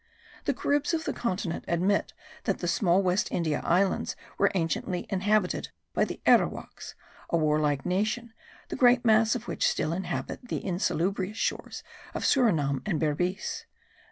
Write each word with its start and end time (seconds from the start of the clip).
The 0.45 0.53
Caribs 0.55 0.95
of 0.95 1.03
the 1.05 1.13
continent 1.13 1.63
admit 1.67 2.11
that 2.45 2.57
the 2.57 2.67
small 2.67 3.03
West 3.03 3.31
India 3.31 3.61
Islands 3.63 4.15
were 4.39 4.49
anciently 4.55 5.05
inhabited 5.11 5.69
by 5.93 6.05
the 6.05 6.19
Arowaks,* 6.25 6.95
a 7.29 7.37
warlike 7.37 7.85
nation, 7.85 8.33
the 8.69 8.75
great 8.75 9.05
mass 9.05 9.35
of 9.35 9.47
which 9.47 9.69
still 9.69 9.93
inhabit 9.93 10.47
the 10.47 10.65
insalubrious 10.65 11.37
shores 11.37 11.83
of 12.15 12.25
Surinam 12.25 12.81
and 12.83 12.99
Berbice. 12.99 13.67